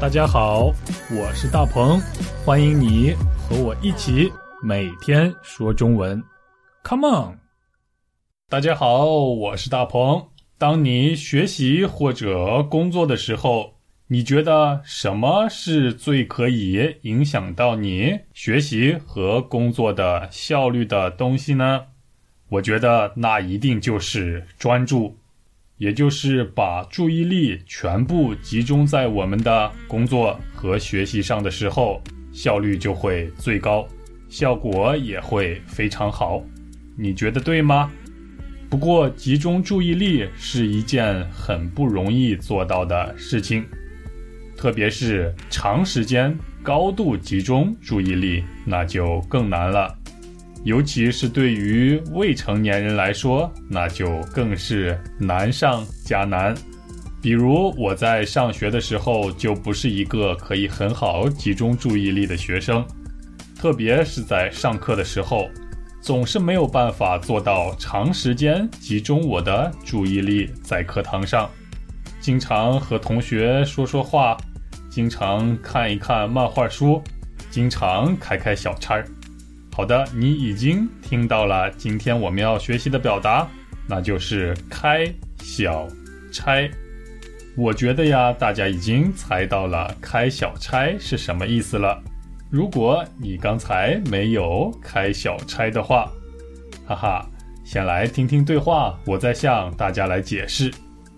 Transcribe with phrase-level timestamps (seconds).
[0.00, 0.72] 大家好，
[1.10, 2.00] 我是大鹏，
[2.44, 4.32] 欢迎你和我一起
[4.62, 6.22] 每天说中文
[6.84, 7.38] ，Come on！
[8.48, 10.24] 大家好，我是大鹏。
[10.56, 13.74] 当你学习或者工作的时候，
[14.06, 21.86] 你觉得什么是最可以影响到你学习和工作的效率的东西呢？
[22.50, 25.18] 我觉得那一定就是专注。
[25.78, 33.86] 也就是把注意力全部集中在我们的工作和学习上的时候，效率就会最高，
[34.28, 36.42] 效果也会非常好。
[36.96, 37.90] 你觉得对吗？
[38.68, 43.64] 不过，集中注意力是一件很不容易做到的事情，
[44.58, 49.97] 特别是长时间高度集中注意力，那就更难了。
[50.64, 56.54] 尤其是对于未成年人来说，那就更是难上加难。
[57.20, 62.84] 比如我在上学的时候，就不是一个可以很好集中注意力的学生，
[63.56, 65.48] 特别是在上课的时候，
[66.00, 71.50] 总是没有办法做到长时间集中我的注意力在课堂上，
[72.20, 74.36] 经常和同学说说话，
[74.88, 77.02] 经常看一看漫画书，
[77.50, 79.04] 经常开开小差儿。
[79.78, 83.46] 好的，你已经听到了今天我们要学习的表达，
[83.86, 85.86] 那就是开小
[86.32, 86.68] 差。
[87.56, 91.96] 我觉得呀，大家已经猜到了开小差是什么意思了。
[92.50, 96.10] 如果你刚才没有开小差的话，
[96.84, 97.26] 哈哈，
[97.64, 100.74] 先来听听对话，我再向大家来解释。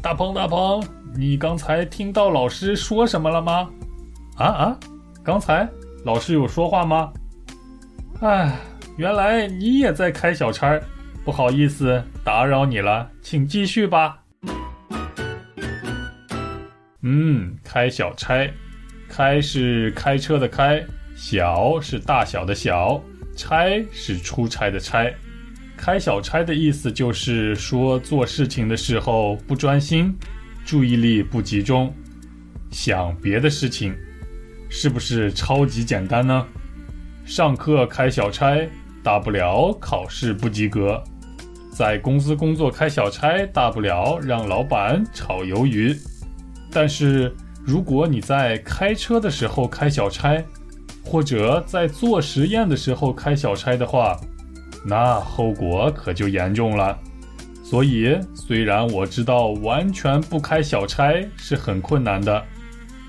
[0.00, 0.80] 大鹏，大鹏，
[1.16, 3.68] 你刚才听到老师说什么了吗？
[4.36, 4.78] 啊啊，
[5.24, 5.68] 刚才
[6.04, 7.12] 老师有说话吗？
[8.24, 8.58] 哎，
[8.96, 10.80] 原来你也在开小差，
[11.26, 14.18] 不好意思打扰你了，请继续吧。
[17.02, 18.50] 嗯，开小差，
[19.10, 20.82] 开是开车的开，
[21.14, 22.98] 小是大小的小，
[23.36, 25.12] 差是出差的差。
[25.76, 30.16] 开小差的意思就是说做事情的时候不专心，
[30.64, 31.94] 注意力不集中，
[32.70, 33.94] 想别的事情，
[34.70, 36.46] 是不是超级简单呢？
[37.24, 38.68] 上课开小差，
[39.02, 41.02] 大不了考试不及格；
[41.72, 45.96] 在公司工作开小差，大不了让老板炒鱿鱼。
[46.70, 50.44] 但是，如果你在开车的时候开小差，
[51.02, 54.20] 或者在做实验的时候开小差的话，
[54.84, 56.96] 那后果可就严重了。
[57.62, 62.44] 所以，虽然我知道完全不开小差是很困难的。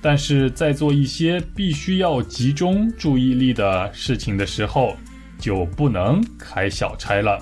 [0.00, 4.96] 但是在做一些必须要集中注意力的事情的时候，
[5.38, 7.38] 就不能开小差了。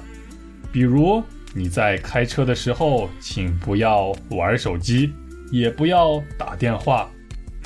[0.72, 1.22] 比如
[1.54, 5.12] 你在开车的时候，请不要玩手机，
[5.50, 7.08] 也不要打电话，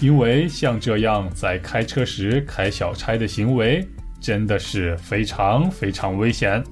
[0.00, 3.86] 因为像这样在开车时开小差的行为，
[4.20, 6.62] 真的是非常非常危险。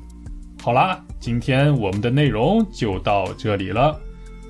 [0.60, 3.98] 好啦，今天我们的内容就到这里了，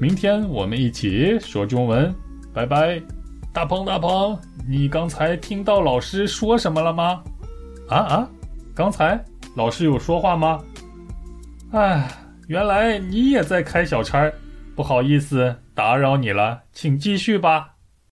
[0.00, 2.14] 明天我们一起说中文，
[2.52, 3.17] 拜拜。
[3.58, 4.38] 大鹏，大鹏，
[4.68, 7.20] 你刚才听到老师说什么了吗？
[7.88, 8.28] 啊啊，
[8.72, 9.20] 刚才
[9.56, 10.60] 老师有说话吗？
[11.72, 12.08] 哎，
[12.46, 14.30] 原来你也在开小差，
[14.76, 17.70] 不好意思打扰你了，请继续吧。